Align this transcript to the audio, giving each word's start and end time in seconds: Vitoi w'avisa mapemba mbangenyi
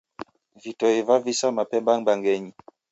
Vitoi 0.61 0.99
w'avisa 1.07 1.47
mapemba 1.57 1.93
mbangenyi 2.01 2.51